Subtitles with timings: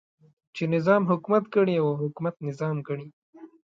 [0.55, 3.07] چې نظام حکومت ګڼي او حکومت نظام ګڼي.